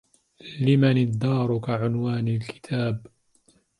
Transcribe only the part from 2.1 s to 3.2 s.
الكتاب